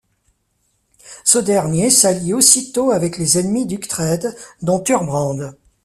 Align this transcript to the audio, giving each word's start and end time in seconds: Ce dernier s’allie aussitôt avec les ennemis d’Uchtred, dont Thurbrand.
Ce 1.23 1.37
dernier 1.37 1.91
s’allie 1.91 2.33
aussitôt 2.33 2.89
avec 2.89 3.19
les 3.19 3.37
ennemis 3.37 3.67
d’Uchtred, 3.67 4.35
dont 4.63 4.79
Thurbrand. 4.79 5.51